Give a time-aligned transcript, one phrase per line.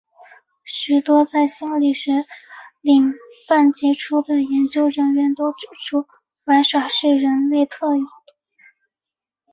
[0.63, 2.25] 许多在心理学
[2.81, 3.15] 领域
[3.71, 6.07] 杰出的研究人员都指出
[6.45, 8.33] 玩耍是人类特有的。